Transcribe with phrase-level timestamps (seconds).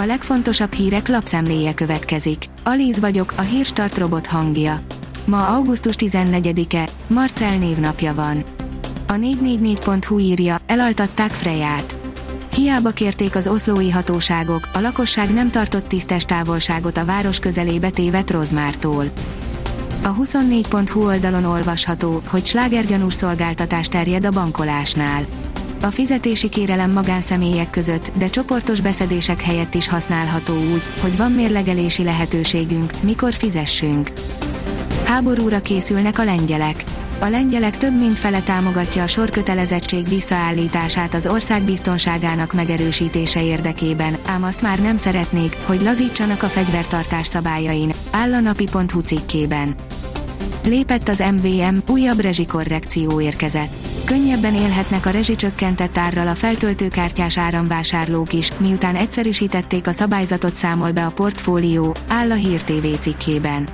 [0.00, 2.44] A legfontosabb hírek lapszemléje következik.
[2.64, 4.80] Alíz vagyok, a hírstart robot hangja.
[5.24, 8.44] Ma augusztus 14-e, Marcel névnapja van.
[9.06, 11.96] A 444.hu írja, elaltatták Freját.
[12.54, 18.30] Hiába kérték az oszlói hatóságok, a lakosság nem tartott tisztes távolságot a város közelébe tévedt
[18.30, 19.04] Rozmártól.
[20.02, 25.26] A 24.hu oldalon olvasható, hogy slágergyanús szolgáltatás terjed a bankolásnál.
[25.80, 32.02] A fizetési kérelem magánszemélyek között, de csoportos beszedések helyett is használható úgy, hogy van mérlegelési
[32.02, 34.12] lehetőségünk, mikor fizessünk.
[35.04, 36.84] Háborúra készülnek a lengyelek.
[37.20, 44.42] A lengyelek több mint fele támogatja a sorkötelezettség visszaállítását az ország biztonságának megerősítése érdekében, ám
[44.42, 49.74] azt már nem szeretnék, hogy lazítsanak a fegyvertartás szabályain, áll a napi.hu cikkében.
[50.64, 53.87] Lépett az MVM, újabb rezsikorrekció érkezett.
[54.08, 61.06] Könnyebben élhetnek a rezsicsökkentett árral a feltöltőkártyás áramvásárlók is, miután egyszerűsítették a szabályzatot számol be
[61.06, 63.68] a portfólió, áll a Hír TV cikkében.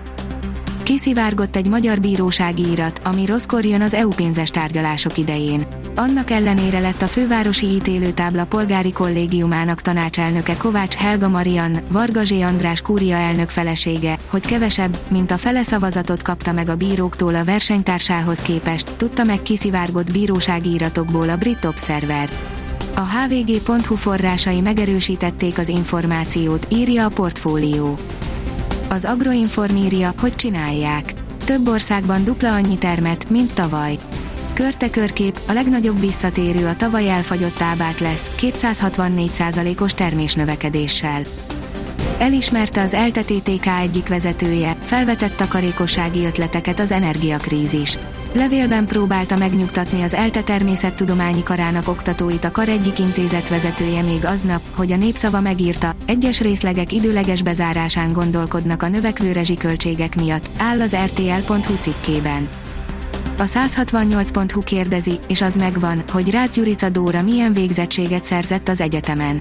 [0.84, 5.66] Kiszivárgott egy magyar bírósági írat, ami rosszkor jön az EU pénzes tárgyalások idején.
[5.94, 13.16] Annak ellenére lett a fővárosi ítélőtábla polgári kollégiumának tanácselnöke Kovács Helga Marian, Vargazsé András kúria
[13.16, 18.96] elnök felesége, hogy kevesebb, mint a fele szavazatot kapta meg a bíróktól a versenytársához képest,
[18.96, 22.30] tudta meg kiszivárgott bírósági iratokból a Brit Observer.
[22.94, 27.98] A hvg.hu forrásai megerősítették az információt, írja a portfólió.
[28.94, 31.12] Az Agroinform írja, hogy csinálják.
[31.44, 33.98] Több országban dupla annyi termet, mint tavaly.
[34.52, 41.22] Körte körkép, a legnagyobb visszatérő a tavaly elfagyott tábát lesz, 264%-os termésnövekedéssel.
[42.18, 47.98] Elismerte az ELTE-TTK egyik vezetője, felvetett takarékossági ötleteket az energiakrízis.
[48.34, 54.60] Levélben próbálta megnyugtatni az ELTE természettudományi karának oktatóit a kar egyik intézet vezetője még aznap,
[54.76, 60.96] hogy a népszava megírta, egyes részlegek időleges bezárásán gondolkodnak a növekvő rezsiköltségek miatt, áll az
[60.96, 62.48] rtl.hu cikkében.
[63.38, 69.40] A 168.hu kérdezi, és az megvan, hogy Rácz Jurica Dóra milyen végzettséget szerzett az egyetemen.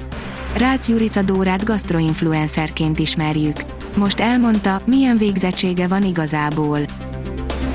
[0.58, 3.58] Rácz Jurica Dórát gastroinfluencerként ismerjük.
[3.98, 6.80] Most elmondta, milyen végzettsége van igazából.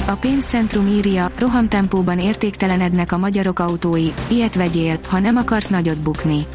[0.09, 6.47] A pénzcentrum írja, rohamtempóban értéktelenednek a magyarok autói, ilyet vegyél, ha nem akarsz nagyot bukni.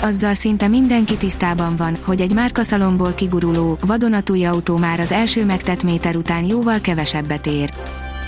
[0.00, 5.82] Azzal szinte mindenki tisztában van, hogy egy márkaszalomból kiguruló, vadonatúj autó már az első megtett
[5.82, 7.72] méter után jóval kevesebbet ér.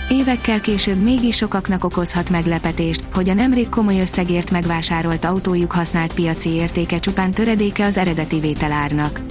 [0.09, 6.49] Évekkel később mégis sokaknak okozhat meglepetést, hogy a nemrég komoly összegért megvásárolt autójuk használt piaci
[6.49, 9.21] értéke csupán töredéke az eredeti vételárnak.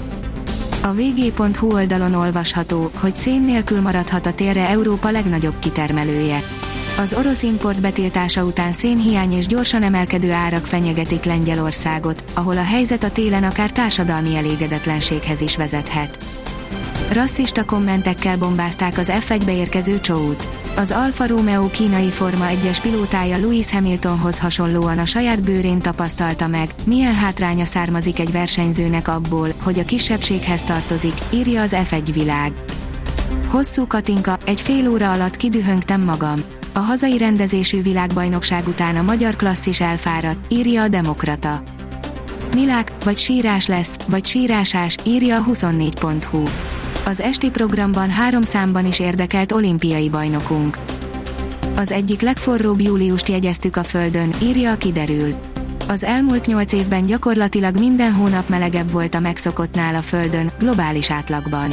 [0.89, 6.43] A vg.hu oldalon olvasható, hogy szén nélkül maradhat a térre Európa legnagyobb kitermelője.
[6.99, 13.03] Az orosz import betiltása után szénhiány és gyorsan emelkedő árak fenyegetik Lengyelországot, ahol a helyzet
[13.03, 16.19] a télen akár társadalmi elégedetlenséghez is vezethet.
[17.13, 20.01] Rasszista kommentekkel bombázták az F1-be érkező.
[20.77, 26.71] Az Alfa Romeo kínai Forma 1-es pilótája Lewis Hamiltonhoz hasonlóan a saját bőrén tapasztalta meg,
[26.85, 32.53] milyen hátránya származik egy versenyzőnek abból, hogy a kisebbséghez tartozik, írja az F1 világ.
[33.49, 36.43] Hosszú Katinka, egy fél óra alatt kidühöngtem magam.
[36.73, 41.63] A hazai rendezésű világbajnokság után a magyar klasszis elfáradt, írja a Demokrata.
[42.55, 46.43] Milák, vagy sírás lesz, vagy sírásás, írja a 24.hu
[47.09, 50.79] az esti programban három számban is érdekelt olimpiai bajnokunk.
[51.77, 55.35] Az egyik legforróbb júliust jegyeztük a Földön, írja a kiderül.
[55.89, 61.71] Az elmúlt nyolc évben gyakorlatilag minden hónap melegebb volt a megszokottnál a Földön, globális átlagban.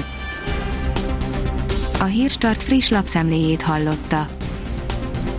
[2.00, 4.28] A Hírstart friss lapszemléjét hallotta.